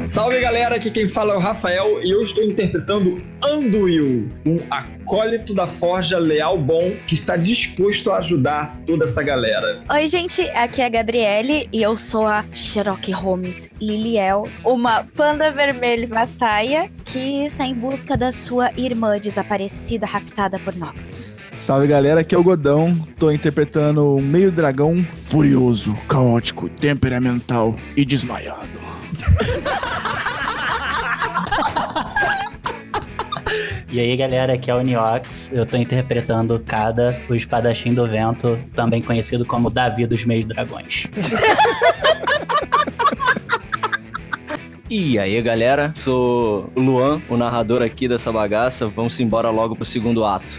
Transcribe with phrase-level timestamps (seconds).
[0.00, 5.52] Salve galera, aqui quem fala é o Rafael e eu estou interpretando Anduil, um acólito
[5.52, 9.82] da Forja Leal Bom que está disposto a ajudar toda essa galera.
[9.92, 15.50] Oi, gente, aqui é a Gabriele e eu sou a Sherlock Holmes Liliel, uma panda
[15.50, 21.40] vermelha vastaia que está em busca da sua irmã desaparecida, raptada por Noxus.
[21.58, 28.04] Salve galera, aqui é o Godão, tô interpretando um meio dragão furioso, caótico, temperamental e
[28.04, 28.78] desmaiado.
[33.90, 35.28] E aí, galera, aqui é o Niox.
[35.50, 41.06] Eu tô interpretando Kada, o espadachim do vento, também conhecido como Davi dos Meios Dragões.
[44.92, 48.88] E aí, galera, sou Luan, o narrador aqui dessa bagaça.
[48.88, 50.58] Vamos embora logo pro segundo ato.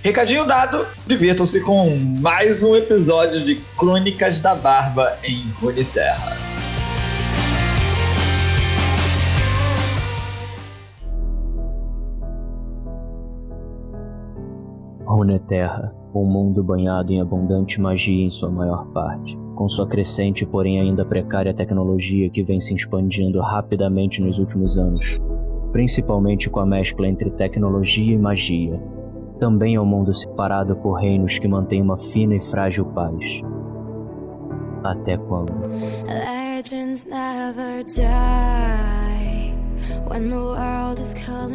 [0.00, 6.36] Recadinho dado, divirtam-se com mais um episódio de Crônicas da Barba em Runeterra.
[15.04, 20.78] Runeterra, um mundo banhado em abundante magia em sua maior parte, com sua crescente, porém
[20.80, 25.18] ainda precária tecnologia que vem se expandindo rapidamente nos últimos anos,
[25.72, 28.80] principalmente com a mescla entre tecnologia e magia,
[29.38, 33.42] também um mundo separado por reinos que mantêm uma fina e frágil paz.
[34.84, 35.52] Até quando?
[36.06, 38.97] Legends never die.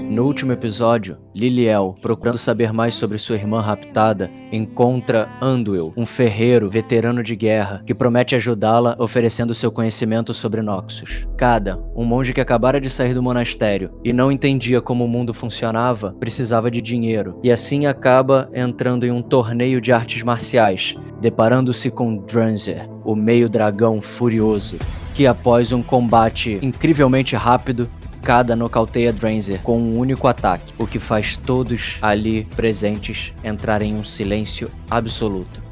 [0.09, 6.69] No último episódio, Liliel, procurando saber mais sobre sua irmã raptada, encontra Anduil, um ferreiro
[6.69, 11.27] veterano de guerra que promete ajudá-la oferecendo seu conhecimento sobre Noxus.
[11.35, 15.33] Kada, um monge que acabara de sair do monastério e não entendia como o mundo
[15.33, 21.89] funcionava, precisava de dinheiro e assim acaba entrando em um torneio de artes marciais, deparando-se
[21.89, 24.77] com Dranzer, o meio dragão furioso,
[25.15, 27.89] que após um combate incrivelmente rápido
[28.23, 33.95] cada nocauteia Dranzer com um único ataque, o que faz todos ali presentes entrarem em
[33.95, 35.62] um silêncio absoluto.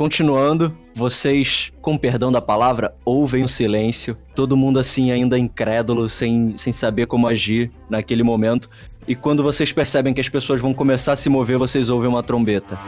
[0.00, 6.56] Continuando, vocês, com perdão da palavra, ouvem o silêncio, todo mundo assim ainda incrédulo, sem,
[6.56, 8.70] sem saber como agir naquele momento.
[9.06, 12.22] E quando vocês percebem que as pessoas vão começar a se mover, vocês ouvem uma
[12.22, 12.78] trombeta.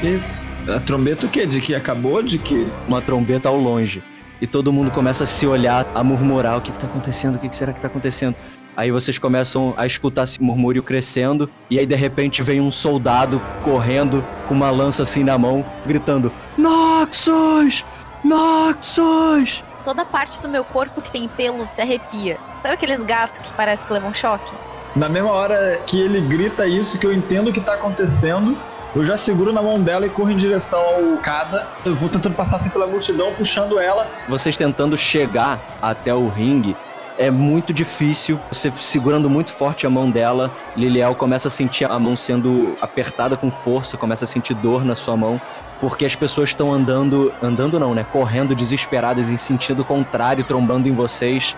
[0.00, 0.44] Isso.
[0.72, 1.44] A trombeta o quê?
[1.44, 2.22] De que acabou?
[2.22, 2.68] De que.
[2.86, 4.00] Uma trombeta ao longe.
[4.40, 7.34] E todo mundo começa a se olhar, a murmurar: o que, está acontecendo?
[7.34, 8.36] O que, que será que está acontecendo?
[8.76, 13.40] Aí vocês começam a escutar esse murmúrio crescendo, e aí de repente vem um soldado
[13.62, 17.84] correndo com uma lança assim na mão, gritando: Noxus!
[18.24, 19.62] Noxus!
[19.84, 22.38] Toda parte do meu corpo que tem pelo se arrepia.
[22.62, 24.52] Sabe aqueles gatos que parece que levam choque?
[24.96, 28.56] Na mesma hora que ele grita isso, que eu entendo o que tá acontecendo,
[28.96, 31.66] eu já seguro na mão dela e corro em direção ao Kada.
[31.84, 34.08] Eu vou tentando passar assim pela multidão, puxando ela.
[34.28, 36.76] Vocês tentando chegar até o ringue,
[37.18, 38.38] é muito difícil.
[38.50, 43.36] Você segurando muito forte a mão dela, Liliel começa a sentir a mão sendo apertada
[43.36, 45.40] com força, começa a sentir dor na sua mão,
[45.80, 48.04] porque as pessoas estão andando, andando não, né?
[48.12, 51.54] Correndo desesperadas em sentido contrário, trombando em vocês.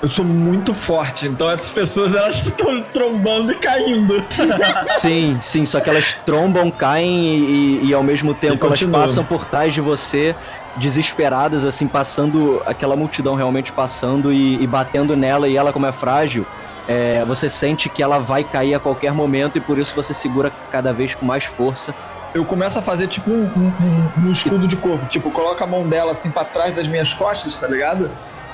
[0.00, 4.24] Eu sou muito forte, então essas pessoas elas estão trombando e caindo.
[5.00, 9.44] sim, sim, só que elas trombam, caem e, e, ao mesmo tempo elas passam por
[9.44, 10.36] trás de você
[10.76, 15.90] desesperadas, assim, passando, aquela multidão realmente passando e, e batendo nela, e ela, como é
[15.90, 16.46] frágil,
[16.86, 20.52] é, você sente que ela vai cair a qualquer momento e por isso você segura
[20.70, 21.92] cada vez com mais força
[22.34, 25.06] eu começo a fazer tipo um, um, um- escudo de corpo.
[25.06, 28.10] Tipo, coloco a mão dela assim pra trás das minhas costas, tá ligado?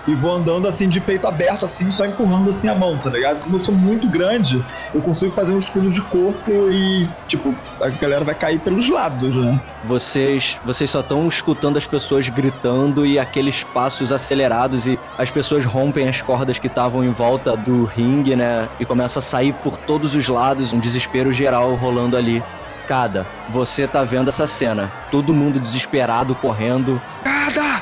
[0.06, 3.40] E vou andando assim de peito aberto, assim, só empurrando assim a mão, tá ligado?
[3.42, 4.62] Como eu sou muito grande,
[4.94, 9.34] eu consigo fazer um escudo de corpo e, tipo, a galera vai cair pelos lados,
[9.34, 9.60] né?
[9.84, 15.64] Vocês, vocês só estão escutando as pessoas gritando e aqueles passos acelerados e as pessoas
[15.64, 18.68] rompem as cordas que estavam em volta do ringue, né?
[18.78, 22.42] E começam a sair por todos os lados, um desespero geral rolando ali.
[22.86, 24.92] Cada, você tá vendo essa cena.
[25.10, 27.73] Todo mundo desesperado correndo Cada!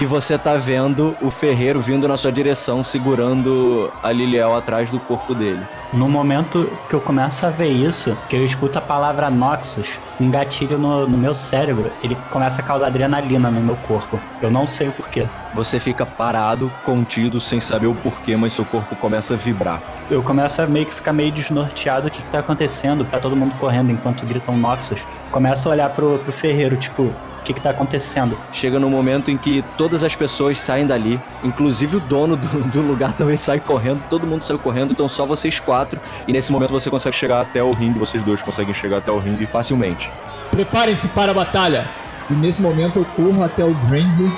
[0.00, 5.00] E você tá vendo o ferreiro vindo na sua direção segurando a Liliel atrás do
[5.00, 5.60] corpo dele.
[5.92, 9.88] No momento que eu começo a ver isso, que eu escuto a palavra Noxus,
[10.20, 14.20] um gatilho no, no meu cérebro, ele começa a causar adrenalina no meu corpo.
[14.40, 15.26] Eu não sei o porquê.
[15.52, 19.82] Você fica parado, contido, sem saber o porquê, mas seu corpo começa a vibrar.
[20.08, 23.34] Eu começo a meio que ficar meio desnorteado o que, que tá acontecendo, tá todo
[23.34, 25.00] mundo correndo enquanto gritam Noxus.
[25.32, 27.12] Começo a olhar pro, pro ferreiro, tipo,
[27.48, 28.36] que, que tá acontecendo?
[28.52, 32.82] Chega no momento em que todas as pessoas saem dali, inclusive o dono do, do
[32.82, 35.98] lugar também sai correndo, todo mundo saiu correndo, então só vocês quatro.
[36.26, 39.18] E nesse momento você consegue chegar até o ringue, vocês dois conseguem chegar até o
[39.18, 40.10] ringue facilmente.
[40.50, 41.88] Preparem-se para a batalha!
[42.30, 44.30] E nesse momento eu corro até o Drenzer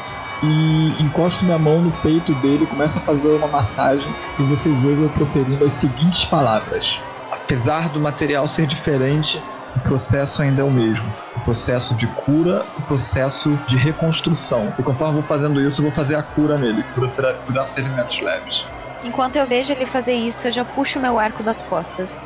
[0.42, 5.02] e encosto minha mão no peito dele, começo a fazer uma massagem e vocês ouvem
[5.02, 7.02] eu proferindo as seguintes palavras.
[7.32, 9.42] Apesar do material ser diferente,
[9.76, 11.06] o processo ainda é o mesmo.
[11.36, 14.72] O processo de cura, o processo de reconstrução.
[14.78, 16.82] E conforme eu vou fazendo isso, eu vou fazer a cura nele.
[16.94, 17.08] Cura
[17.46, 18.66] curar ferimentos leves.
[19.02, 22.22] Enquanto eu vejo ele fazer isso, eu já puxo meu arco das costas.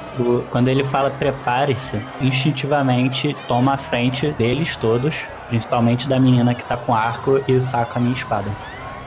[0.50, 5.14] Quando ele fala prepare-se, instintivamente toma a frente deles todos,
[5.48, 8.50] principalmente da menina que tá com arco e saca a minha espada.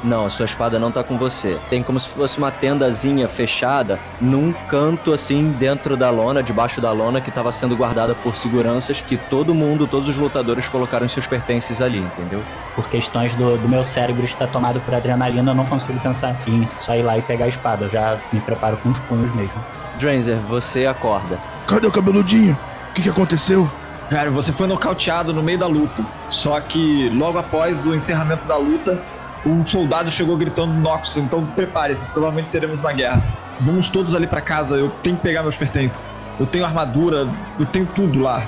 [0.04, 1.58] Não, a sua espada não tá com você.
[1.70, 6.92] Tem como se fosse uma tendazinha fechada num canto assim dentro da lona, debaixo da
[6.92, 11.26] lona, que tava sendo guardada por seguranças, que todo mundo, todos os lutadores colocaram seus
[11.26, 12.44] pertences ali, entendeu?
[12.76, 16.66] Por questões do, do meu cérebro estar tomado por adrenalina, eu não consigo pensar em
[16.66, 17.86] só ir lá e pegar a espada.
[17.86, 19.56] Eu já me preparo com os punhos mesmo.
[20.00, 21.40] Dranzer, você acorda.
[21.66, 22.54] Cadê o cabeludinho?
[22.92, 23.70] O que, que aconteceu?
[24.10, 26.06] Cara, você foi nocauteado no meio da luta.
[26.30, 29.02] Só que logo após o encerramento da luta,
[29.48, 33.22] um soldado chegou gritando Noxus, então prepare-se, provavelmente teremos uma guerra.
[33.62, 36.08] Vamos todos ali pra casa, eu tenho que pegar meus pertences.
[36.40, 37.28] Eu tenho armadura,
[37.60, 38.46] eu tenho tudo lá.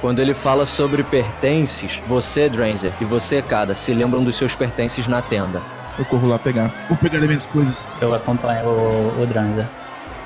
[0.00, 5.08] Quando ele fala sobre pertences, você, Dranzer, e você, Kada, se lembram dos seus pertences
[5.08, 5.60] na tenda.
[5.98, 6.72] Eu corro lá pegar.
[6.88, 7.86] Vou pegar as minhas coisas.
[8.00, 9.66] Eu acompanho o, o Dranzer.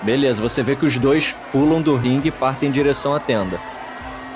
[0.03, 3.59] Beleza, você vê que os dois pulam do ringue e partem em direção à tenda.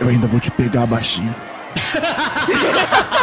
[0.00, 1.34] Eu ainda vou te pegar, baixinho.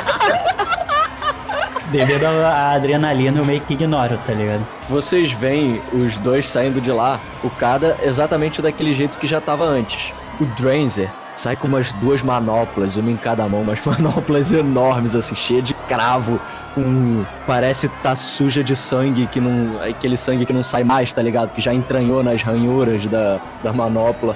[1.94, 4.66] Devido à adrenalina, eu meio que ignoro, tá ligado?
[4.90, 9.64] Vocês veem os dois saindo de lá, o Kada exatamente daquele jeito que já tava
[9.64, 10.12] antes.
[10.40, 15.36] O Dranzer sai com umas duas manoplas, uma em cada mão, umas manoplas enormes, assim,
[15.36, 16.42] cheia de cravo,
[16.74, 17.24] com.
[17.46, 19.80] Parece tá suja de sangue, que não.
[19.80, 21.54] aquele sangue que não sai mais, tá ligado?
[21.54, 24.36] Que já entranhou nas ranhuras da, da manopla.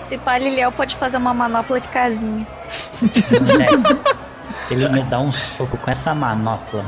[0.00, 2.46] Se pá, Liliel pode fazer uma manopla de casinha.
[4.66, 6.84] Se ele me dá um soco com essa manopla,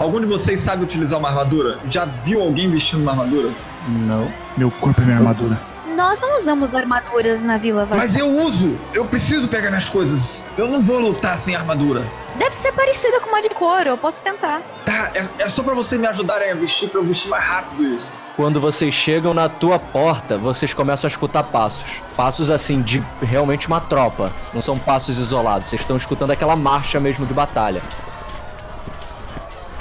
[0.00, 1.78] Algum de vocês sabe utilizar uma armadura?
[1.84, 3.50] Já viu alguém vestindo uma armadura?
[3.86, 4.32] não.
[4.56, 5.60] Meu corpo é minha armadura.
[6.00, 8.18] Nós não usamos armaduras na Vila Mas Vasta.
[8.18, 8.78] eu uso!
[8.94, 10.46] Eu preciso pegar minhas coisas.
[10.56, 12.10] Eu não vou lutar sem armadura.
[12.36, 14.62] Deve ser parecida com uma de couro, eu posso tentar.
[14.86, 17.84] Tá, é, é só pra vocês me ajudarem a vestir, pra eu vestir mais rápido
[17.84, 18.16] isso.
[18.34, 21.84] Quando vocês chegam na tua porta, vocês começam a escutar passos.
[22.16, 24.32] Passos assim, de realmente uma tropa.
[24.54, 25.68] Não são passos isolados.
[25.68, 27.82] Vocês estão escutando aquela marcha mesmo de batalha.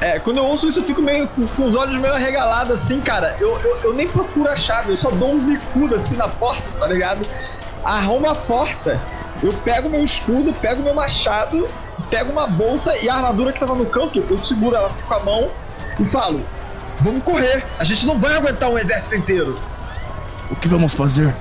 [0.01, 3.01] É, quando eu ouço isso, eu fico meio com, com os olhos meio arregalados assim,
[3.01, 3.35] cara.
[3.39, 6.63] Eu, eu, eu nem procuro a chave, eu só dou um bicudo assim na porta,
[6.79, 7.25] tá ligado?
[7.83, 8.99] Arrumo a porta,
[9.43, 11.67] eu pego meu escudo, pego meu machado,
[12.09, 15.13] pego uma bolsa e a armadura que tava no canto, eu seguro ela assim com
[15.13, 15.49] a mão
[15.99, 16.41] e falo:
[17.01, 19.57] Vamos correr, a gente não vai aguentar um exército inteiro.
[20.49, 21.33] O que vamos fazer?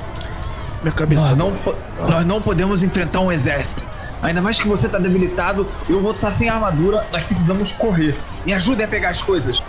[0.83, 1.29] Minha cabeça.
[1.29, 1.75] Nós não, po-
[2.09, 3.85] nós não podemos enfrentar um exército.
[4.23, 8.17] Ainda mais que você tá debilitado, eu vou estar sem armadura, nós precisamos correr.
[8.45, 9.63] Me ajudem a pegar as coisas.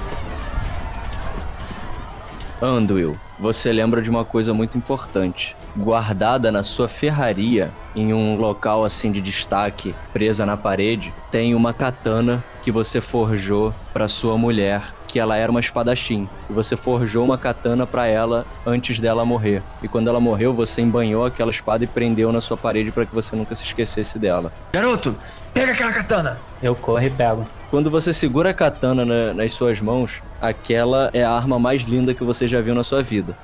[2.62, 5.56] Anduil, você lembra de uma coisa muito importante.
[5.78, 11.72] Guardada na sua ferraria, em um local assim de destaque, presa na parede, tem uma
[11.72, 16.30] katana que você forjou para sua mulher, que ela era uma espadachim.
[16.48, 19.64] E você forjou uma katana para ela antes dela morrer.
[19.82, 23.16] E quando ela morreu, você embanhou aquela espada e prendeu na sua parede para que
[23.16, 24.52] você nunca se esquecesse dela.
[24.72, 25.18] Garoto,
[25.52, 26.38] pega aquela katana.
[26.62, 27.44] Eu corro e pego.
[27.72, 32.14] Quando você segura a katana na- nas suas mãos, aquela é a arma mais linda
[32.14, 33.36] que você já viu na sua vida.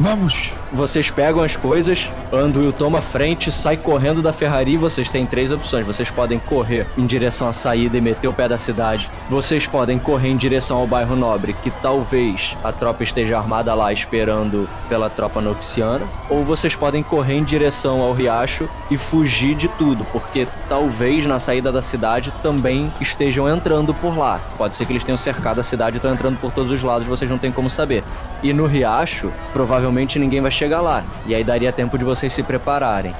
[0.00, 0.54] Vamos!
[0.72, 5.52] Vocês pegam as coisas, Anduil toma frente, sai correndo da ferraria e vocês têm três
[5.52, 5.84] opções.
[5.84, 9.10] Vocês podem correr em direção à saída e meter o pé da cidade.
[9.28, 13.92] Vocês podem correr em direção ao bairro Nobre, que talvez a tropa esteja armada lá
[13.92, 16.06] esperando pela tropa noxiana.
[16.30, 21.38] Ou vocês podem correr em direção ao riacho e fugir de tudo, porque talvez na
[21.38, 24.40] saída da cidade também estejam entrando por lá.
[24.56, 27.06] Pode ser que eles tenham cercado a cidade e estão entrando por todos os lados,
[27.06, 28.02] vocês não têm como saber.
[28.42, 31.04] E no riacho, provavelmente ninguém vai chegar lá.
[31.26, 33.14] E aí daria tempo de vocês se prepararem.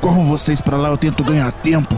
[0.00, 1.96] Corram vocês pra lá, eu tento ganhar tempo.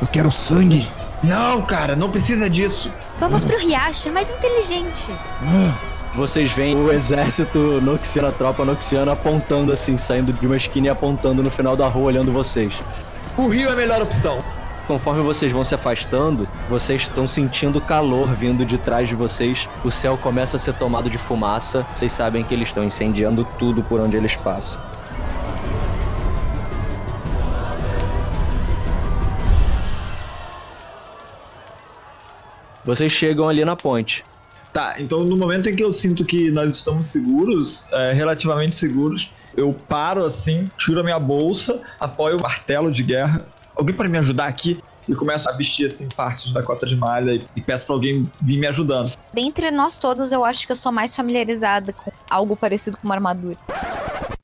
[0.00, 0.88] Eu quero sangue.
[1.22, 2.90] Não, cara, não precisa disso.
[3.18, 5.14] Vamos pro riacho, é mais inteligente.
[5.42, 5.72] Ah,
[6.14, 10.90] Vocês veem o exército noxiano, a tropa noxiana apontando assim, saindo de uma esquina e
[10.90, 12.72] apontando no final da rua, olhando vocês.
[13.36, 14.38] O rio é a melhor opção.
[14.86, 19.66] Conforme vocês vão se afastando, vocês estão sentindo calor vindo de trás de vocês.
[19.82, 21.86] O céu começa a ser tomado de fumaça.
[21.94, 24.78] Vocês sabem que eles estão incendiando tudo por onde eles passam.
[32.84, 34.22] Vocês chegam ali na ponte.
[34.70, 39.30] Tá, então no momento em que eu sinto que nós estamos seguros, é, relativamente seguros,
[39.56, 43.38] eu paro assim, tiro a minha bolsa, apoio o martelo de guerra.
[43.76, 44.82] Alguém para me ajudar aqui?
[45.08, 48.30] E começo a vestir assim partes da cota de malha e, e peço pra alguém
[48.40, 49.12] vir me ajudando.
[49.32, 53.14] Dentre nós todos, eu acho que eu sou mais familiarizada com algo parecido com uma
[53.14, 53.56] armadura.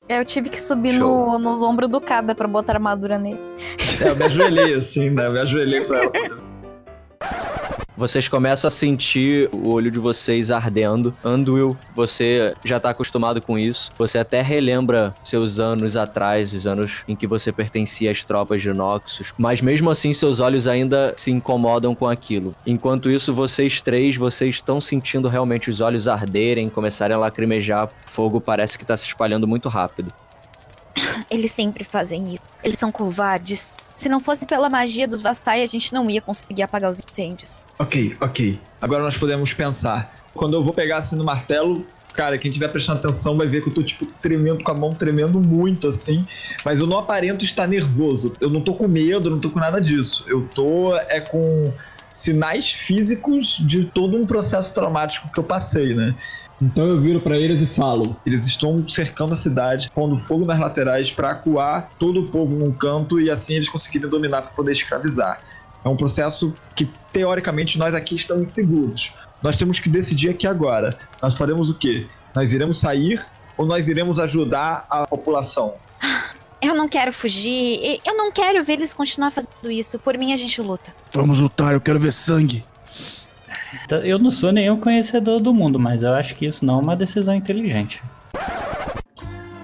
[0.07, 3.39] Eu tive que subir no, nos ombros do Kada pra botar armadura nele.
[4.01, 5.25] É, eu me ajoelhei assim, né?
[5.25, 6.50] Eu me ajoelhei pra ela.
[8.01, 11.15] Vocês começam a sentir o olho de vocês ardendo.
[11.23, 13.91] Anduil, você já tá acostumado com isso.
[13.95, 18.73] Você até relembra seus anos atrás, os anos em que você pertencia às tropas de
[18.73, 19.35] Noxus.
[19.37, 22.55] Mas mesmo assim, seus olhos ainda se incomodam com aquilo.
[22.65, 27.87] Enquanto isso, vocês três, vocês estão sentindo realmente os olhos arderem, começarem a lacrimejar.
[28.07, 30.11] Fogo parece que tá se espalhando muito rápido.
[31.29, 32.41] Eles sempre fazem isso.
[32.63, 33.75] Eles são covardes.
[33.93, 37.61] Se não fosse pela magia dos Vastai, a gente não ia conseguir apagar os incêndios.
[37.79, 38.59] Ok, ok.
[38.81, 40.15] Agora nós podemos pensar.
[40.33, 43.69] Quando eu vou pegar assim no martelo, cara, quem tiver prestando atenção vai ver que
[43.69, 46.25] eu tô, tipo, tremendo com a mão, tremendo muito, assim.
[46.63, 48.33] Mas eu não aparento estar nervoso.
[48.39, 50.23] Eu não tô com medo, não tô com nada disso.
[50.27, 51.73] Eu tô, é com
[52.09, 56.13] sinais físicos de todo um processo traumático que eu passei, né?
[56.61, 60.59] Então eu viro pra eles e falo: eles estão cercando a cidade, pondo fogo nas
[60.59, 64.73] laterais pra acuar todo o povo num canto e assim eles conseguirem dominar pra poder
[64.73, 65.39] escravizar.
[65.83, 69.13] É um processo que, teoricamente, nós aqui estamos seguros.
[69.41, 70.95] Nós temos que decidir aqui agora.
[71.19, 72.05] Nós faremos o quê?
[72.35, 73.19] Nós iremos sair
[73.57, 75.73] ou nós iremos ajudar a população?
[76.61, 77.99] Eu não quero fugir.
[78.05, 79.97] Eu não quero ver eles continuar fazendo isso.
[79.97, 80.93] Por mim, a gente luta.
[81.11, 82.63] vamos lutar, eu quero ver sangue.
[83.85, 86.77] Então, Eu não sou nenhum conhecedor do mundo, mas eu acho que isso não é
[86.77, 88.01] uma decisão inteligente.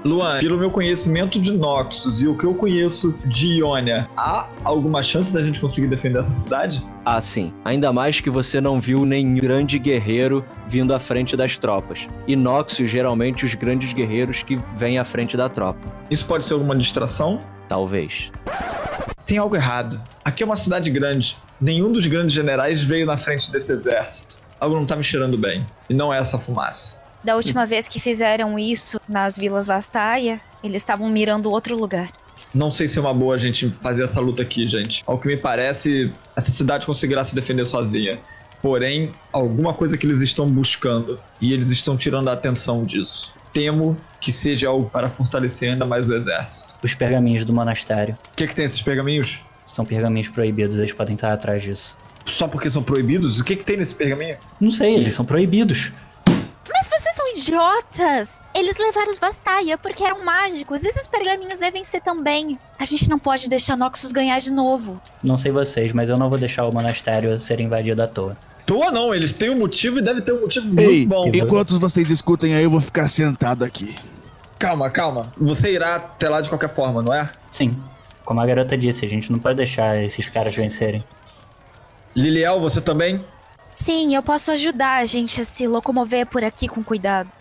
[0.08, 5.04] Luan, pelo meu conhecimento de Noxus e o que eu conheço de Ionia, há alguma
[5.04, 6.86] chance da gente conseguir defender essa cidade?
[7.04, 7.52] Ah, sim.
[7.66, 12.08] Ainda mais que você não viu nenhum grande guerreiro vindo à frente das tropas.
[12.26, 15.80] E Noxus, geralmente, os grandes guerreiros que vêm à frente da tropa.
[16.10, 17.40] Isso pode ser alguma distração?
[17.68, 18.32] Talvez.
[19.28, 20.02] Tem algo errado.
[20.24, 21.38] Aqui é uma cidade grande.
[21.60, 24.38] Nenhum dos grandes generais veio na frente desse exército.
[24.58, 25.66] Algo não tá me cheirando bem.
[25.90, 26.96] E não é essa fumaça.
[27.22, 32.10] Da última vez que fizeram isso nas vilas Vastaia, eles estavam mirando outro lugar.
[32.56, 35.04] Não sei se é uma boa a gente fazer essa luta aqui, gente.
[35.06, 38.18] Ao que me parece, essa cidade conseguirá se defender sozinha.
[38.62, 43.34] Porém, alguma coisa que eles estão buscando e eles estão tirando a atenção disso.
[43.54, 46.76] Temo que seja algo para fortalecer ainda mais o exército.
[46.84, 49.44] Os pergaminhos do monastério O que, que tem esses pergaminhos?
[49.66, 51.98] são pergaminhos proibidos, eles podem estar atrás disso.
[52.26, 53.40] Só porque são proibidos?
[53.40, 54.38] O que, que tem nesse pergaminho?
[54.60, 55.92] Não sei, eles são proibidos.
[56.28, 58.42] Mas vocês são idiotas!
[58.56, 60.84] Eles levaram os Vastaia porque eram mágicos.
[60.84, 62.58] Esses pergaminhos devem ser também.
[62.78, 65.00] A gente não pode deixar Noxus ganhar de novo.
[65.24, 68.36] Não sei vocês, mas eu não vou deixar o monastério ser invadido à toa.
[68.68, 71.32] Toa não, eles têm um motivo e deve ter um motivo muito Ei, bom.
[71.34, 73.96] enquanto vocês escutem aí, eu vou ficar sentado aqui.
[74.60, 75.32] Calma, calma.
[75.40, 77.30] Você irá até lá de qualquer forma, não é?
[77.54, 77.72] Sim,
[78.26, 81.02] como a garota disse, a gente não pode deixar esses caras vencerem.
[82.14, 83.22] Liliel, você também?
[83.74, 87.32] Sim, eu posso ajudar a gente a se locomover por aqui com cuidado.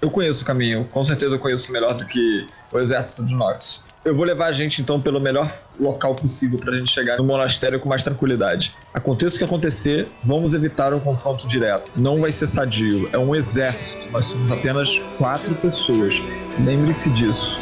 [0.00, 3.82] Eu conheço o caminho, com certeza eu conheço melhor do que o exército de Nox.
[4.06, 7.80] Eu vou levar a gente então pelo melhor local possível pra gente chegar no monastério
[7.80, 8.72] com mais tranquilidade.
[8.94, 11.90] Aconteça o que acontecer, vamos evitar um confronto direto.
[11.96, 14.08] Não vai ser sadio, é um exército.
[14.12, 16.22] Nós somos apenas quatro pessoas.
[16.64, 17.58] Lembre-se disso.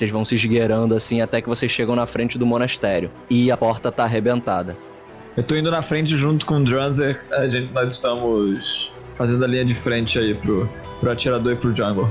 [0.00, 3.10] Vocês vão se esgueirando assim até que vocês chegam na frente do monastério.
[3.28, 4.74] E a porta tá arrebentada.
[5.36, 7.22] Eu tô indo na frente junto com o Drunzer.
[7.30, 10.66] A gente, nós estamos fazendo a linha de frente aí pro,
[11.00, 12.08] pro atirador e pro jungle.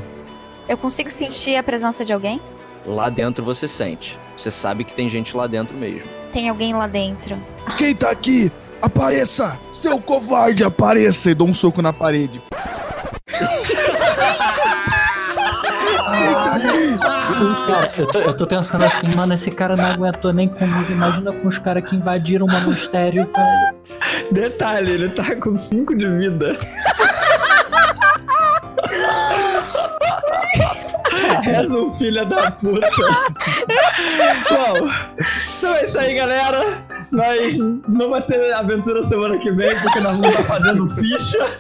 [0.68, 2.40] Eu consigo sentir a presença de alguém?
[2.86, 4.16] Lá dentro você sente.
[4.38, 6.04] Você sabe que tem gente lá dentro mesmo.
[6.32, 7.42] Tem alguém lá dentro.
[7.76, 8.52] Quem tá aqui?
[8.80, 9.60] Apareça!
[9.72, 11.32] Seu covarde, apareça!
[11.32, 12.40] E dou um soco na parede.
[16.20, 16.98] Aqui?
[17.00, 20.92] Cara, eu tô, eu tô pensando assim, mano, esse cara não aguentou nem comigo.
[20.92, 23.76] Imagina com os caras que invadiram o monastério, velho.
[24.32, 26.58] Detalhe, ele tá com 5 de vida.
[31.46, 32.90] És um filho da puta.
[34.50, 34.90] Bom,
[35.58, 36.84] então é isso aí, galera.
[37.12, 41.60] Nós não vai ter aventura semana que vem, porque nós vamos estar fazendo ficha.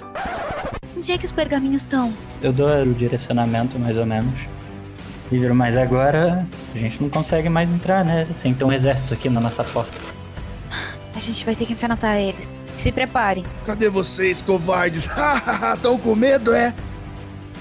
[0.96, 2.14] Onde é que os pergaminhos estão?
[2.42, 4.34] Eu dou o direcionamento, mais ou menos.
[5.30, 8.26] Viro, mas agora a gente não consegue mais entrar, né?
[8.40, 9.98] Sem ter um exército aqui na nossa porta.
[11.16, 12.58] A gente vai ter que enfrentar eles.
[12.78, 13.44] Se preparem.
[13.66, 15.08] Cadê vocês, covardes?
[15.84, 16.74] Tão com medo, é?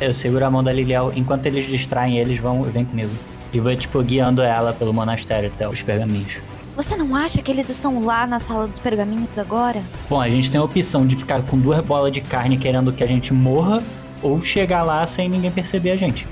[0.01, 1.13] Eu seguro a mão da Liliel.
[1.15, 3.11] Enquanto eles distraem eles, vão, vem comigo.
[3.53, 6.35] E vou, tipo, guiando ela pelo monastério até os pergaminhos.
[6.77, 9.83] Você não acha que eles estão lá na sala dos pergaminhos agora?
[10.09, 13.03] Bom, a gente tem a opção de ficar com duas bolas de carne querendo que
[13.03, 13.83] a gente morra
[14.23, 16.27] ou chegar lá sem ninguém perceber a gente.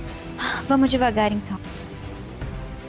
[0.67, 1.59] Vamos devagar então.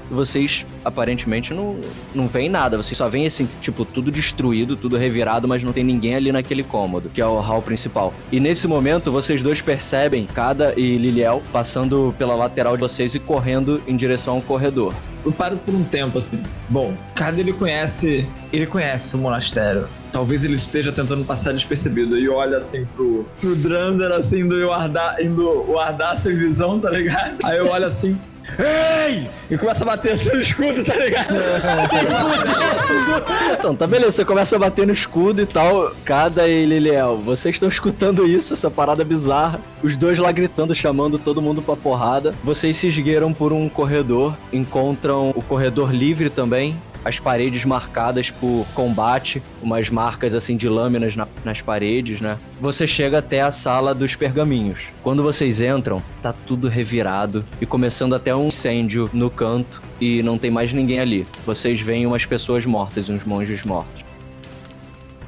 [0.10, 1.78] Vocês aparentemente não,
[2.14, 2.78] não veem nada.
[2.78, 6.64] Vocês só veem assim, tipo, tudo destruído, tudo revirado, mas não tem ninguém ali naquele
[6.64, 8.14] cômodo, que é o hall principal.
[8.32, 13.20] E nesse momento, vocês dois percebem Kada e Liliel passando pela lateral de vocês e
[13.20, 14.94] correndo em direção ao corredor.
[15.26, 16.42] Eu paro por um tempo assim.
[16.70, 18.26] Bom, cada ele conhece.
[18.54, 19.88] Ele conhece o monastério.
[20.12, 22.18] Talvez ele esteja tentando passar despercebido.
[22.18, 26.80] E olha assim pro, pro Dranzer, assim, indo o Ardar, indo o Ardar sem visão,
[26.80, 27.38] tá ligado?
[27.44, 28.18] Aí eu olho assim.
[28.60, 29.28] Ei!
[29.50, 31.36] E começa a bater no escudo, tá ligado?
[33.58, 35.92] Então, tá beleza, você começa a bater no escudo e tal.
[36.06, 39.60] Cada e Liliel, vocês estão escutando isso, essa parada bizarra.
[39.84, 42.34] Os dois lá gritando, chamando todo mundo pra porrada.
[42.44, 46.78] Vocês se esgueiram por um corredor, encontram o corredor livre também.
[47.06, 52.38] As paredes marcadas por combate, umas marcas assim de lâminas na- nas paredes, né?
[52.60, 54.80] Você chega até a sala dos pergaminhos.
[55.04, 60.38] Quando vocês entram, tá tudo revirado e começando até um incêndio no canto e não
[60.38, 61.26] tem mais ninguém ali.
[61.46, 64.04] Vocês veem umas pessoas mortas, uns monges mortos.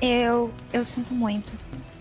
[0.01, 0.51] Eu.
[0.71, 1.51] Eu sinto muito.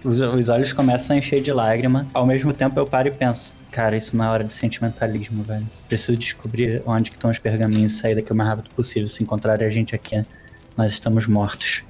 [0.05, 2.07] Os, os olhos começam a encher de lágrima.
[2.15, 3.53] Ao mesmo tempo eu paro e penso.
[3.71, 5.67] Cara, isso não é hora de sentimentalismo, velho.
[5.87, 9.09] Preciso descobrir onde que estão os pergaminhos e sair daqui o mais rápido possível.
[9.09, 10.25] Se encontrarem a gente aqui,
[10.77, 11.83] nós estamos mortos.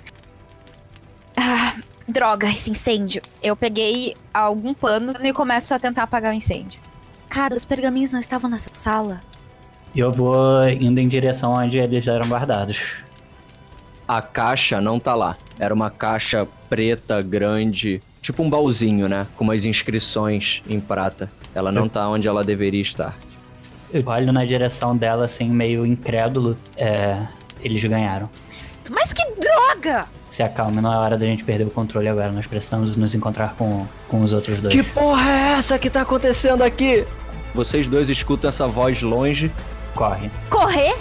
[1.37, 1.75] Ah,
[2.07, 3.23] droga, esse incêndio.
[3.43, 6.81] Eu peguei algum pano e começo a tentar apagar o incêndio.
[7.29, 9.21] Cara, os pergaminhos não estavam nessa sala.
[9.95, 12.97] E eu vou indo em direção onde eles eram guardados.
[14.07, 15.37] A caixa não tá lá.
[15.59, 19.27] Era uma caixa preta, grande, tipo um baúzinho, né?
[19.37, 21.31] Com umas inscrições em prata.
[21.55, 23.17] Ela não tá onde ela deveria estar.
[23.93, 26.57] Eu olho na direção dela, assim, meio incrédulo.
[26.77, 27.27] É.
[27.61, 28.29] Eles ganharam.
[28.91, 30.07] Mas que droga!
[30.31, 32.31] Se acalme, não é hora da gente perder o controle agora.
[32.31, 34.73] Nós precisamos nos encontrar com, com os outros dois.
[34.73, 37.05] Que porra é essa que tá acontecendo aqui?
[37.55, 39.51] Vocês dois escutam essa voz longe.
[39.95, 40.31] Corre.
[40.49, 40.95] Correr?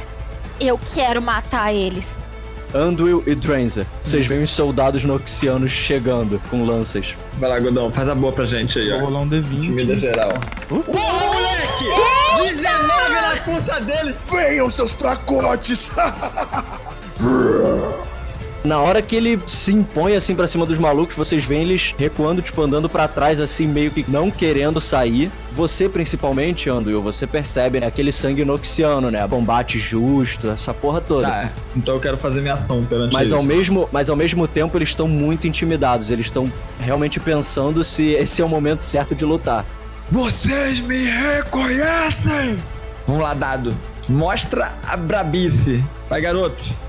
[0.60, 2.24] Eu quero matar eles.
[2.74, 3.86] Anduil e Dranzer.
[4.04, 7.16] Vocês veem os soldados noxianos chegando com lanças.
[7.40, 9.06] Vai lá, Godão, faz a boa pra gente aí, Vou ó.
[9.06, 10.00] rolar um Timida D20.
[10.00, 10.34] geral.
[10.70, 10.84] Uh.
[10.84, 12.56] Porra, moleque!
[12.56, 14.26] 19 na força deles!
[14.32, 15.92] Venham, seus fracotes!
[18.64, 22.42] Na hora que ele se impõe assim pra cima dos malucos, vocês veem eles recuando,
[22.42, 25.32] tipo, andando pra trás, assim, meio que não querendo sair.
[25.54, 29.26] Você, principalmente, Anduil, você percebe né, aquele sangue noxiano, né?
[29.28, 31.28] Combate justo, essa porra toda.
[31.28, 33.36] Tá, então eu quero fazer minha ação perante Mas isso.
[33.36, 36.12] ao, mesmo, mas ao mesmo tempo eles estão muito intimidados.
[36.12, 39.66] Eles estão realmente pensando se esse é o momento certo de lutar.
[40.12, 42.58] Vocês me reconhecem!
[43.08, 43.76] Vamos lá, dado.
[44.08, 45.84] Mostra a brabice.
[46.10, 46.87] Vai, garoto.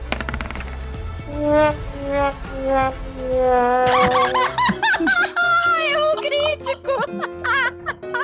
[5.97, 6.93] O crítico!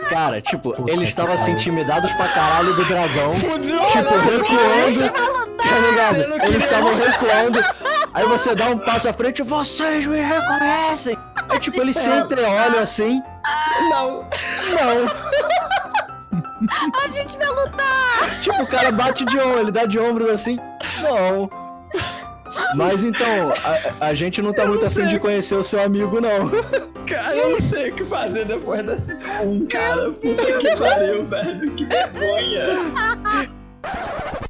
[0.08, 3.32] Cara, tipo, Puta eles estavam assim intimidados pra caralho do dragão.
[3.34, 5.12] Fudeu, Tipo, recuando.
[5.56, 6.44] Tá ligado?
[6.44, 7.60] Eles estavam recuando.
[8.12, 11.16] Aí você dá um passo à frente, vocês me reconhecem.
[11.48, 13.22] Aí, tipo, eles se entreolham assim.
[13.90, 14.24] Não.
[14.70, 15.08] Não.
[17.02, 18.40] A gente vai lutar!
[18.40, 20.58] Tipo, o cara bate de ombro, ele dá de ombros assim.
[21.02, 21.48] Não.
[22.74, 23.52] Mas então,
[24.00, 26.50] a, a gente não tá muito afim de conhecer o seu amigo, não.
[27.06, 30.10] Cara, eu não sei o que fazer depois desse um cara.
[30.10, 31.70] Puta que pariu, velho.
[31.72, 32.66] Que vergonha.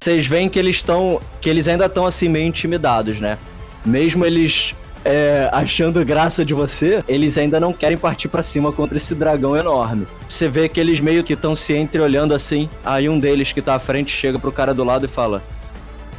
[0.01, 1.21] Vocês veem que eles estão.
[1.41, 3.39] que eles ainda estão assim meio intimidados, né?
[3.85, 4.75] Mesmo eles
[5.05, 9.57] é, achando graça de você, eles ainda não querem partir para cima contra esse dragão
[9.57, 10.07] enorme.
[10.29, 12.69] Você vê que eles meio que estão se entreolhando assim.
[12.85, 15.43] Aí um deles que tá à frente chega pro cara do lado e fala: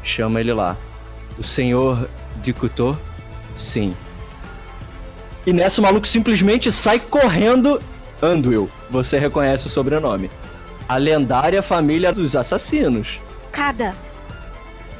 [0.03, 0.77] Chama ele lá.
[1.37, 2.09] O senhor
[2.41, 2.97] Dikuto?
[3.55, 3.95] Sim.
[5.45, 7.79] E nessa o maluco simplesmente sai correndo.
[8.21, 10.31] Anduil, você reconhece o sobrenome.
[10.87, 13.19] A lendária família dos assassinos.
[13.51, 13.93] Cada.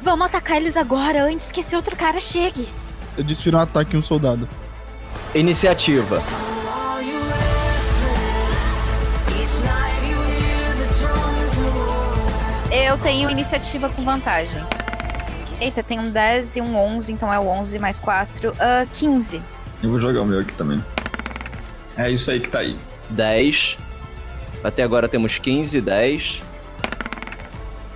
[0.02, 2.68] Vamos atacar eles agora, antes que esse outro cara chegue.
[3.16, 4.48] Eu desfiro um ataque em um soldado.
[5.34, 6.22] Iniciativa.
[12.70, 14.62] Eu tenho iniciativa com vantagem.
[15.60, 18.50] Eita, tem um 10 e um 11, então é o 11 mais 4.
[18.50, 18.54] Uh,
[18.92, 19.40] 15.
[19.82, 20.82] Eu vou jogar o meu aqui também.
[21.96, 22.76] É isso aí que tá aí.
[23.10, 23.76] 10.
[24.62, 26.40] Até agora temos 15, 10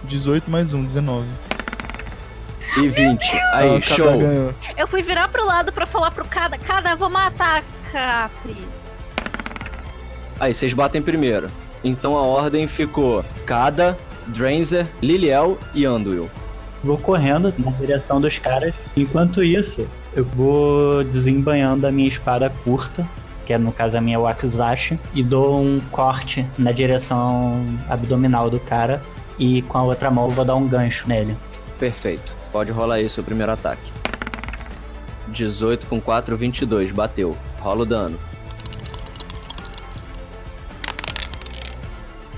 [0.05, 1.29] 18 mais 1, 19.
[2.79, 3.23] e 20.
[3.53, 4.18] Aí, Ah, Cada show.
[4.18, 4.55] ganhou.
[4.77, 6.57] Eu fui virar pro lado pra falar pro Cada.
[6.59, 8.57] Cada, vou matar Capri.
[10.38, 11.49] Aí, vocês batem primeiro.
[11.85, 13.96] Então a ordem ficou Kada,
[14.29, 16.31] Dranzer, Liliel e Anduil.
[16.83, 18.75] Vou correndo na direção dos caras.
[18.97, 23.07] Enquanto isso, eu vou desembanhando a minha espada curta,
[23.45, 28.59] que é no caso a minha Wakizashi, e dou um corte na direção abdominal do
[28.59, 29.03] cara.
[29.38, 31.37] E com a outra mão eu vou dar um gancho nele.
[31.79, 32.35] Perfeito.
[32.53, 33.93] Pode rolar aí seu primeiro ataque.
[35.29, 36.90] 18 com 4, 22.
[36.90, 37.37] Bateu.
[37.61, 38.19] Rola o dano.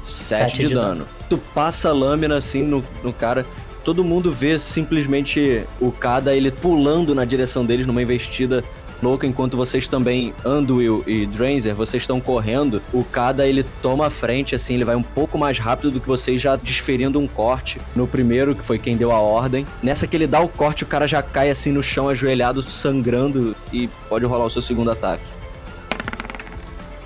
[0.05, 1.07] 7 Sete de, de dano.
[1.29, 3.47] Tu passa a lâmina assim no, no cara.
[3.85, 8.63] Todo mundo vê simplesmente o Kada ele pulando na direção deles numa investida
[9.03, 12.81] louca, enquanto vocês também, Anduil e Dranzer, vocês estão correndo.
[12.93, 16.07] O Kada ele toma a frente, assim, ele vai um pouco mais rápido do que
[16.07, 19.67] vocês, já desferindo um corte no primeiro, que foi quem deu a ordem.
[19.83, 23.57] Nessa que ele dá o corte, o cara já cai assim no chão, ajoelhado, sangrando,
[23.73, 25.25] e pode rolar o seu segundo ataque.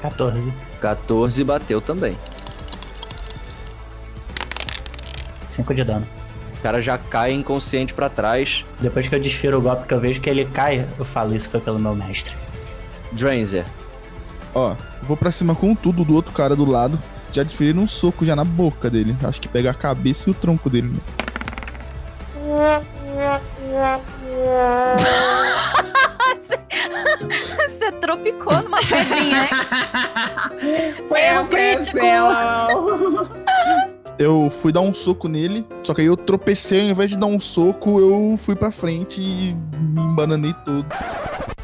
[0.02, 0.52] 14.
[0.80, 2.18] 14 bateu também.
[5.48, 6.06] 5 de dano.
[6.66, 8.64] O cara já cai inconsciente pra trás.
[8.80, 11.48] Depois que eu desfiro o golpe que eu vejo que ele cai, eu falo isso
[11.48, 12.34] foi pelo meu mestre.
[13.12, 13.64] Dranzer,
[14.52, 17.00] Ó, vou pra cima com tudo do outro cara do lado.
[17.30, 19.16] Já desferiram um soco já na boca dele.
[19.22, 20.88] Acho que pega a cabeça e o tronco dele.
[20.88, 20.98] né?
[27.68, 29.50] Você tropicou numa pedrinha, hein?
[31.14, 31.98] É um crítico.
[34.18, 37.26] Eu fui dar um soco nele, só que aí eu tropecei, ao invés de dar
[37.26, 40.86] um soco, eu fui pra frente e me embananei todo.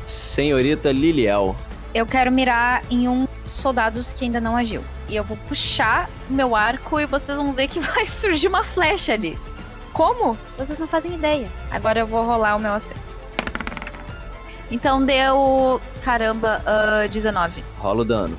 [0.05, 1.57] senhorita Liliel.
[1.95, 4.83] Eu quero mirar em um soldados que ainda não agiu.
[5.09, 9.15] E eu vou puxar meu arco e vocês vão ver que vai surgir uma flecha
[9.15, 9.39] ali.
[9.93, 10.37] Como?
[10.57, 11.49] Vocês não fazem ideia.
[11.71, 13.17] Agora eu vou rolar o meu acerto.
[14.71, 15.81] Então deu.
[16.03, 17.63] Caramba, ah, 19.
[17.79, 18.39] Rola o dano.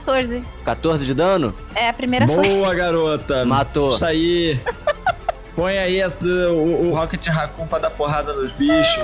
[0.00, 0.44] 14.
[0.64, 1.54] 14 de dano?
[1.74, 2.50] É a primeira flecha.
[2.50, 3.44] Boa, garota.
[3.44, 3.90] Matou.
[3.94, 4.60] Isso aí.
[5.56, 9.02] Põe aí essa- o, o Rocket Raccoon pra dar porrada nos bichos.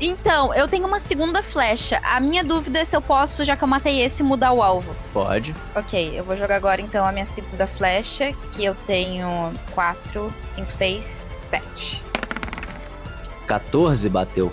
[0.00, 2.00] Então, eu tenho uma segunda flecha.
[2.02, 4.96] A minha dúvida é se eu posso, já que eu matei esse, mudar o alvo.
[5.12, 5.54] Pode.
[5.76, 10.70] Ok, eu vou jogar agora então a minha segunda flecha, que eu tenho 4, 5,
[10.72, 12.02] 6, 7.
[13.46, 14.52] 14 bateu.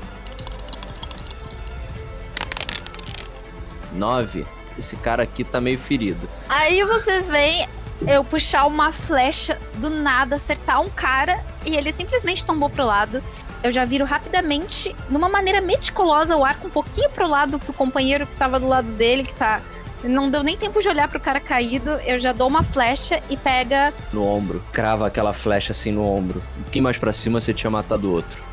[3.94, 4.46] 9.
[4.80, 6.28] Esse cara aqui tá meio ferido.
[6.48, 7.68] Aí vocês veem
[8.08, 13.22] eu puxar uma flecha do nada, acertar um cara e ele simplesmente tombou pro lado.
[13.62, 18.26] Eu já viro rapidamente, numa maneira meticulosa, o arco um pouquinho pro lado pro companheiro
[18.26, 19.62] que tava do lado dele, que tá.
[20.02, 21.92] Não deu nem tempo de olhar pro cara caído.
[22.06, 23.94] Eu já dou uma flecha e pega.
[24.14, 24.64] No ombro.
[24.72, 26.42] Crava aquela flecha assim no ombro.
[26.58, 28.49] Um pouquinho mais pra cima você tinha matado o outro.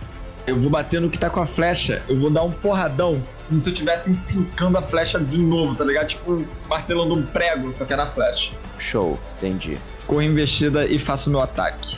[0.46, 2.02] Eu vou bater no que tá com a flecha.
[2.08, 3.20] Eu vou dar um porradão.
[3.48, 6.06] Como se eu estivesse enfincando a flecha de novo, tá ligado?
[6.06, 8.52] Tipo, martelando um prego, só que é na flecha.
[8.78, 9.18] Show.
[9.38, 9.76] Entendi.
[10.06, 11.96] Corro investida e faço meu ataque.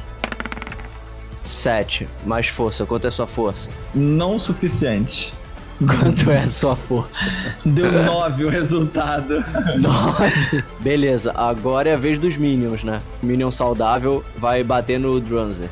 [1.44, 2.08] 7.
[2.24, 2.87] Mais força.
[2.87, 3.68] Quanto é sua força?
[3.94, 5.34] Não o suficiente.
[5.78, 7.30] Quanto é a sua força?
[7.64, 9.44] Deu 9 o resultado.
[9.78, 10.64] 9.
[10.80, 13.00] Beleza, agora é a vez dos Minions, né?
[13.22, 15.68] Minion saudável vai bater no Drunzer.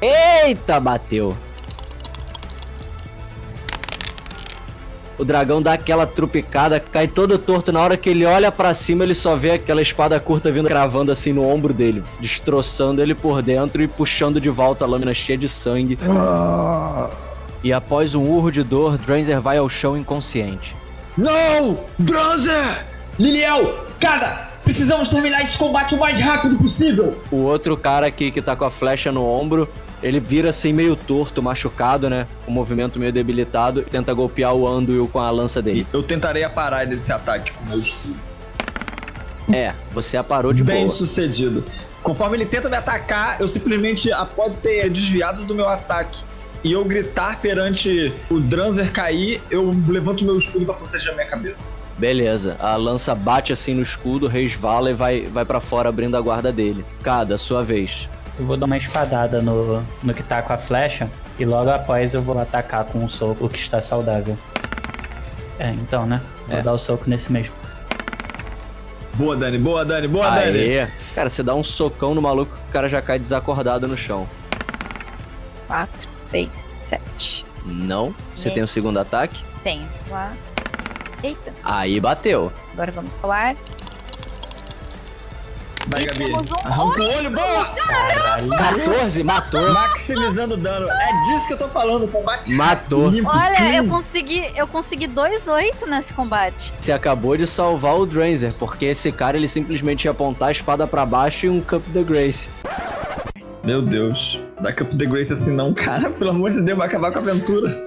[0.00, 1.36] Eita, bateu.
[5.18, 7.72] O dragão dá aquela trupicada, cai todo torto.
[7.72, 11.10] Na hora que ele olha pra cima, ele só vê aquela espada curta vindo cravando
[11.10, 15.38] assim no ombro dele, destroçando ele por dentro e puxando de volta a lâmina cheia
[15.38, 15.98] de sangue.
[17.64, 20.76] E após um urro de dor, Dranzer vai ao chão inconsciente.
[21.16, 21.80] Não!
[21.98, 22.84] Bronzer!
[23.18, 23.86] Liliel!
[23.98, 24.50] Cada!
[24.62, 27.16] Precisamos terminar esse combate o mais rápido possível!
[27.30, 29.66] O outro cara aqui que tá com a flecha no ombro,
[30.02, 32.26] ele vira assim meio torto, machucado, né?
[32.46, 35.86] O movimento meio debilitado, e tenta golpear o Anduil com a lança dele.
[35.92, 38.16] Eu tentarei parar desse ataque com meu escudo.
[39.52, 40.88] É, você aparou de Bem boa.
[40.88, 41.64] sucedido.
[42.02, 46.22] Conforme ele tenta me atacar, eu simplesmente após ter desviado do meu ataque
[46.62, 51.26] e eu gritar perante o Dranzer cair, eu levanto meu escudo pra proteger a minha
[51.26, 51.72] cabeça.
[51.98, 56.20] Beleza, a lança bate assim no escudo, resvala e vai, vai para fora abrindo a
[56.20, 56.84] guarda dele.
[57.02, 58.08] Cada, sua vez.
[58.38, 62.12] Eu vou dar uma espadada no, no que tá com a flecha e logo após
[62.14, 64.36] eu vou atacar com um soco que está saudável.
[65.58, 66.20] É, então, né?
[66.46, 66.62] Vou É.
[66.62, 67.54] dar o soco nesse mesmo.
[69.14, 70.58] Boa, Dani, boa, Dani, boa, Dani.
[70.58, 70.86] Aê!
[71.14, 74.28] Cara, você dá um socão no maluco que o cara já cai desacordado no chão.
[75.66, 77.46] 4, 6, 7.
[77.64, 78.14] Não.
[78.36, 79.42] Você tem o segundo ataque?
[79.64, 79.88] Tenho.
[80.10, 80.32] Lá.
[81.22, 81.52] Eita.
[81.64, 82.52] Aí bateu.
[82.74, 83.56] Agora vamos colar.
[85.88, 86.18] Vai, E Gabi.
[86.26, 87.64] temos um Arranca o olho, boa!
[87.66, 88.48] Caralho.
[88.50, 89.72] 14, matou.
[89.72, 90.90] Maximizando o dano.
[90.90, 93.08] É disso que eu tô falando, combate Matou.
[93.10, 93.76] limpo, Olha, clean.
[93.76, 96.72] eu consegui, eu consegui 2-8 nesse combate.
[96.80, 100.86] Você acabou de salvar o Dranzer, porque esse cara ele simplesmente ia apontar a espada
[100.86, 102.48] pra baixo e um Cup the Grace.
[103.62, 104.40] Meu Deus.
[104.60, 106.08] Da Cup the Grace assim não, cara.
[106.10, 107.86] Pelo amor de Deus, vai acabar com a aventura.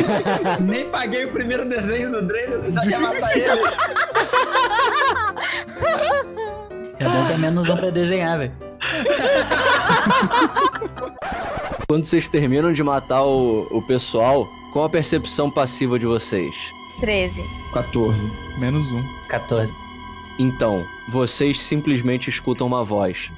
[0.60, 3.46] Nem paguei o primeiro desenho do Drainer, você já quer matar ele.
[6.98, 8.52] É bom ter menos um pra desenhar, velho.
[11.88, 16.54] Quando vocês terminam de matar o, o pessoal, qual a percepção passiva de vocês?
[17.00, 17.44] 13.
[17.72, 18.30] 14.
[18.58, 19.02] Menos um.
[19.28, 19.72] 14.
[20.38, 23.30] Então, vocês simplesmente escutam uma voz.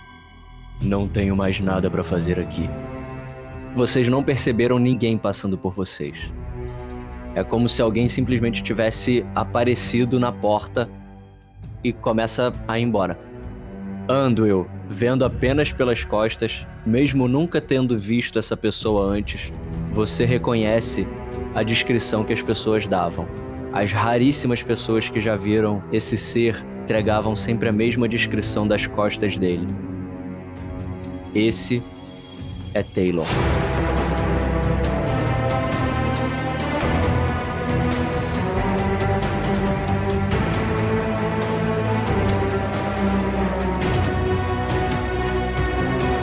[0.80, 2.68] Não tenho mais nada pra fazer aqui.
[3.74, 6.16] Vocês não perceberam ninguém passando por vocês.
[7.34, 10.88] É como se alguém simplesmente tivesse aparecido na porta
[11.84, 13.18] e começa a ir embora.
[14.08, 19.52] Anduil, vendo apenas pelas costas, mesmo nunca tendo visto essa pessoa antes,
[19.92, 21.06] você reconhece
[21.54, 23.28] a descrição que as pessoas davam.
[23.70, 29.36] As raríssimas pessoas que já viram esse ser entregavam sempre a mesma descrição das costas
[29.36, 29.66] dele.
[31.34, 31.82] Esse
[32.72, 33.26] é Taylor.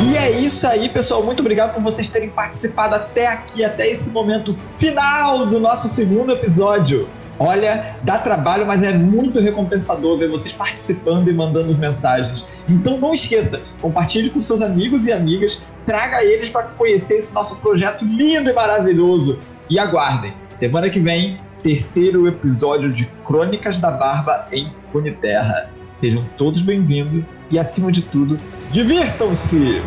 [0.05, 1.23] E é isso aí, pessoal.
[1.23, 6.31] Muito obrigado por vocês terem participado até aqui, até esse momento final do nosso segundo
[6.31, 7.09] episódio.
[7.39, 12.45] Olha, dá trabalho, mas é muito recompensador ver vocês participando e mandando mensagens.
[12.69, 17.55] Então não esqueça, compartilhe com seus amigos e amigas, traga eles para conhecer esse nosso
[17.57, 19.39] projeto lindo e maravilhoso.
[19.69, 25.74] E aguardem, semana que vem, terceiro episódio de Crônicas da Barba em Cuniterra.
[25.95, 28.37] Sejam todos bem-vindos e, acima de tudo,
[28.71, 29.81] divirtam-se!